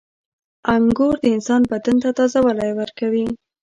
[0.75, 3.25] •انګور د انسان بدن ته تازهوالی ورکوي.